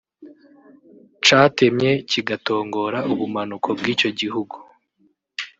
[1.25, 4.55] catemye kigatongora ubumanuko bw’icyo gihugu